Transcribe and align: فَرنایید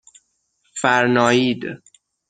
فَرنایید 0.81 1.83